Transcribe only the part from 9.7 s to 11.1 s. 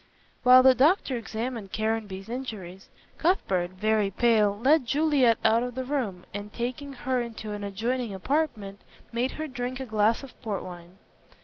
a glass of port wine.